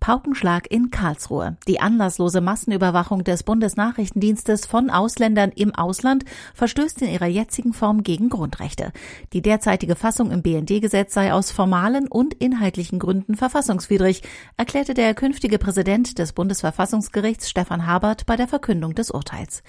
Paukenschlag 0.00 0.70
in 0.70 0.90
Karlsruhe. 0.90 1.58
Die 1.68 1.78
anlasslose 1.78 2.40
Massenüberwachung 2.40 3.22
des 3.22 3.42
Bundesnachrichtendienstes 3.42 4.64
von 4.64 4.88
Ausländern 4.88 5.52
im 5.54 5.74
Ausland 5.74 6.24
verstößt 6.54 7.02
in 7.02 7.10
ihrer 7.10 7.26
jetzigen 7.26 7.74
Form 7.74 8.02
gegen 8.02 8.30
Grundrechte. 8.30 8.92
Die 9.34 9.42
derzeitige 9.42 9.96
Fassung 9.96 10.30
im 10.30 10.40
BND-Gesetz 10.40 11.12
sei 11.12 11.34
aus 11.34 11.50
formalen 11.50 12.08
und 12.08 12.32
inhaltlichen 12.32 12.98
Gründen 12.98 13.36
verfassungswidrig, 13.36 14.22
erklärte 14.56 14.94
der 14.94 15.12
künftige 15.12 15.58
Präsident 15.58 16.18
des 16.18 16.32
Bundesverfassungsgerichts 16.32 17.50
Stefan 17.50 17.86
Habert 17.86 18.24
bei 18.24 18.36
der 18.36 18.48
Verkündung 18.48 18.94
des 18.94 19.10
Urteils. 19.10 19.62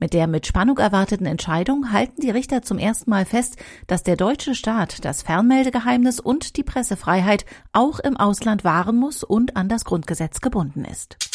Mit 0.00 0.14
der 0.14 0.26
mit 0.26 0.46
Spannung 0.46 0.78
erwarteten 0.78 1.26
Entscheidung 1.26 1.92
halten 1.92 2.22
die 2.22 2.30
Richter 2.30 2.62
zum 2.62 2.78
ersten 2.78 3.10
Mal 3.10 3.26
fest, 3.26 3.58
dass 3.86 4.02
der 4.02 4.16
deutsche 4.16 4.54
Staat 4.54 5.04
das 5.04 5.20
Fernmeldegeheimnis 5.20 6.20
und 6.20 6.56
die 6.56 6.64
Pressefreiheit 6.64 7.44
auch 7.74 7.98
im 7.98 8.16
Ausland 8.16 8.64
wahren 8.64 8.96
muss 8.96 9.22
und 9.22 9.56
an 9.56 9.68
das 9.74 9.84
Grundgesetz 9.84 10.40
gebunden 10.40 10.84
ist. 10.84 11.33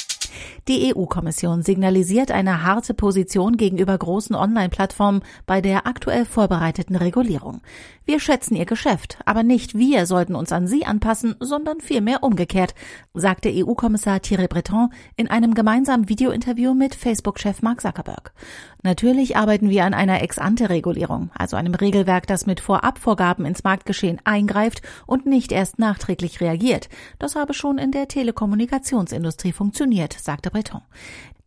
Die 0.67 0.93
EU-Kommission 0.95 1.63
signalisiert 1.63 2.31
eine 2.31 2.63
harte 2.63 2.93
Position 2.93 3.57
gegenüber 3.57 3.97
großen 3.97 4.35
Online-Plattformen 4.35 5.21
bei 5.45 5.61
der 5.61 5.87
aktuell 5.87 6.25
vorbereiteten 6.25 6.95
Regulierung. 6.95 7.61
Wir 8.05 8.19
schätzen 8.19 8.55
ihr 8.55 8.65
Geschäft, 8.65 9.19
aber 9.25 9.43
nicht 9.43 9.77
wir 9.77 10.07
sollten 10.07 10.33
uns 10.33 10.51
an 10.51 10.65
sie 10.65 10.83
anpassen, 10.83 11.35
sondern 11.39 11.79
vielmehr 11.79 12.23
umgekehrt, 12.23 12.73
sagte 13.13 13.51
EU-Kommissar 13.53 14.21
Thierry 14.21 14.47
Breton 14.47 14.89
in 15.15 15.29
einem 15.29 15.53
gemeinsamen 15.53 16.09
Videointerview 16.09 16.73
mit 16.73 16.95
Facebook-Chef 16.95 17.61
Mark 17.61 17.81
Zuckerberg. 17.81 18.33
Natürlich 18.81 19.37
arbeiten 19.37 19.69
wir 19.69 19.85
an 19.85 19.93
einer 19.93 20.23
Ex-ante-Regulierung, 20.23 21.29
also 21.37 21.55
einem 21.55 21.75
Regelwerk, 21.75 22.25
das 22.25 22.45
mit 22.45 22.61
Vorabvorgaben 22.61 23.45
ins 23.45 23.63
Marktgeschehen 23.63 24.19
eingreift 24.23 24.81
und 25.05 25.25
nicht 25.25 25.51
erst 25.51 25.77
nachträglich 25.77 26.41
reagiert. 26.41 26.89
Das 27.19 27.35
habe 27.35 27.53
schon 27.53 27.77
in 27.77 27.91
der 27.91 28.07
Telekommunikationsindustrie 28.07 29.51
funktioniert, 29.51 30.13
sagte 30.23 30.51
Breton. 30.51 30.81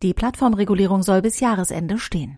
Die 0.01 0.13
Plattformregulierung 0.13 1.03
soll 1.03 1.21
bis 1.21 1.39
Jahresende 1.39 1.97
stehen. 1.97 2.37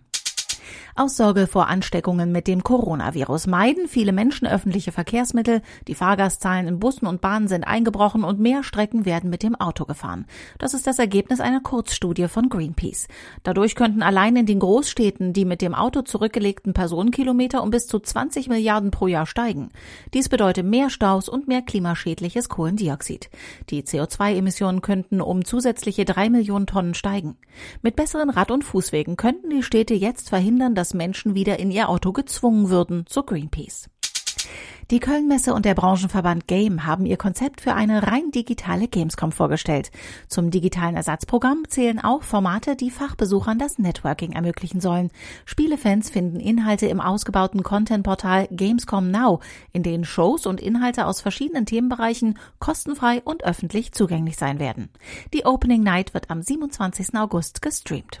Aus 0.94 1.16
Sorge 1.16 1.46
vor 1.46 1.68
Ansteckungen 1.68 2.32
mit 2.32 2.46
dem 2.46 2.64
Coronavirus 2.64 3.46
meiden 3.46 3.88
viele 3.88 4.12
Menschen 4.12 4.46
öffentliche 4.46 4.92
Verkehrsmittel, 4.92 5.62
die 5.88 5.94
Fahrgastzahlen 5.94 6.66
in 6.66 6.80
Bussen 6.80 7.06
und 7.06 7.20
Bahnen 7.20 7.48
sind 7.48 7.64
eingebrochen 7.64 8.24
und 8.24 8.40
mehr 8.40 8.62
Strecken 8.62 9.04
werden 9.04 9.30
mit 9.30 9.42
dem 9.42 9.54
Auto 9.54 9.84
gefahren. 9.84 10.26
Das 10.58 10.74
ist 10.74 10.86
das 10.86 10.98
Ergebnis 10.98 11.40
einer 11.40 11.60
Kurzstudie 11.60 12.28
von 12.28 12.48
Greenpeace. 12.48 13.08
Dadurch 13.42 13.74
könnten 13.74 14.02
allein 14.02 14.36
in 14.36 14.46
den 14.46 14.58
Großstädten 14.58 15.32
die 15.32 15.44
mit 15.44 15.62
dem 15.62 15.74
Auto 15.74 16.02
zurückgelegten 16.02 16.72
Personenkilometer 16.72 17.62
um 17.62 17.70
bis 17.70 17.86
zu 17.86 17.98
20 17.98 18.48
Milliarden 18.48 18.90
pro 18.90 19.06
Jahr 19.06 19.26
steigen. 19.26 19.70
Dies 20.14 20.28
bedeutet 20.28 20.66
mehr 20.66 20.90
Staus 20.90 21.28
und 21.28 21.48
mehr 21.48 21.62
klimaschädliches 21.62 22.48
Kohlendioxid. 22.48 23.30
Die 23.70 23.82
CO2-Emissionen 23.82 24.80
könnten 24.80 25.20
um 25.20 25.44
zusätzliche 25.44 26.04
drei 26.04 26.30
Millionen 26.30 26.66
Tonnen 26.66 26.94
steigen. 26.94 27.36
Mit 27.82 27.96
besseren 27.96 28.30
Rad- 28.30 28.50
und 28.50 28.64
Fußwegen 28.64 29.16
könnten 29.16 29.50
die 29.50 29.62
Städte 29.62 29.94
jetzt 29.94 30.28
verhindern, 30.28 30.55
dass 30.58 30.86
dass 30.86 30.94
Menschen 30.94 31.34
wieder 31.34 31.58
in 31.58 31.72
ihr 31.72 31.88
Auto 31.88 32.12
gezwungen 32.12 32.70
würden, 32.70 33.06
so 33.08 33.24
Greenpeace. 33.24 33.90
Die 34.92 35.00
Kölnmesse 35.00 35.52
und 35.52 35.64
der 35.64 35.74
Branchenverband 35.74 36.46
Game 36.46 36.86
haben 36.86 37.06
ihr 37.06 37.16
Konzept 37.16 37.60
für 37.60 37.74
eine 37.74 38.06
rein 38.06 38.30
digitale 38.30 38.86
Gamescom 38.86 39.32
vorgestellt. 39.32 39.90
Zum 40.28 40.52
digitalen 40.52 40.94
Ersatzprogramm 40.94 41.64
zählen 41.68 41.98
auch 41.98 42.22
Formate, 42.22 42.76
die 42.76 42.92
Fachbesuchern 42.92 43.58
das 43.58 43.80
Networking 43.80 44.30
ermöglichen 44.30 44.80
sollen. 44.80 45.10
Spielefans 45.44 46.10
finden 46.10 46.38
Inhalte 46.38 46.86
im 46.86 47.00
ausgebauten 47.00 47.64
Contentportal 47.64 48.46
Gamescom 48.52 49.10
Now, 49.10 49.40
in 49.72 49.82
denen 49.82 50.04
Shows 50.04 50.46
und 50.46 50.60
Inhalte 50.60 51.06
aus 51.06 51.20
verschiedenen 51.20 51.66
Themenbereichen 51.66 52.38
kostenfrei 52.60 53.22
und 53.24 53.42
öffentlich 53.42 53.90
zugänglich 53.90 54.36
sein 54.36 54.60
werden. 54.60 54.90
Die 55.34 55.46
Opening 55.46 55.82
Night 55.82 56.14
wird 56.14 56.30
am 56.30 56.42
27. 56.42 57.16
August 57.16 57.60
gestreamt. 57.60 58.20